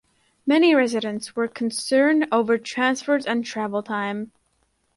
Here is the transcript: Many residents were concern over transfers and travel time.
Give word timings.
Many 0.47 0.73
residents 0.73 1.35
were 1.35 1.47
concern 1.47 2.25
over 2.31 2.57
transfers 2.57 3.27
and 3.27 3.45
travel 3.45 3.83
time. 3.83 4.31